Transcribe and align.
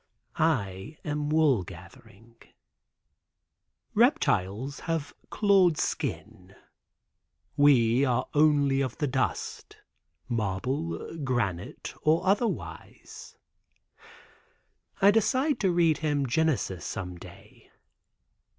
I 0.39 0.97
am 1.05 1.29
wool 1.29 1.61
gathering. 1.61 2.33
"Reptiles 3.93 4.79
have 4.89 5.13
clod 5.29 5.77
skins. 5.77 6.53
We 7.55 8.03
are 8.03 8.25
only 8.33 8.81
of 8.81 8.97
the 8.97 9.05
dust—marble, 9.05 11.17
granite 11.17 11.93
or 12.01 12.25
otherwise." 12.25 13.35
I 15.03 15.11
decide 15.11 15.59
to 15.59 15.71
read 15.71 15.99
him 15.99 16.25
Genesis 16.25 16.83
some 16.83 17.19
day. 17.19 17.69